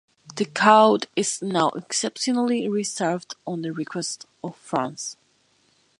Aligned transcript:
The 0.35 0.45
code 0.45 1.05
is 1.15 1.43
now 1.43 1.69
exceptionally 1.75 2.67
reserved 2.67 3.35
on 3.45 3.61
the 3.61 3.71
request 3.71 4.25
of 4.43 4.55
France. 4.55 5.15